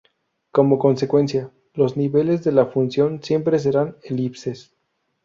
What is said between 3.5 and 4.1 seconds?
serán